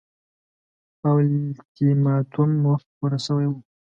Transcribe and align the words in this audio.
اولتیماتوم 1.07 2.51
وخت 2.69 2.87
پوره 2.95 3.19
شوی 3.25 3.47
وو. 3.49 3.59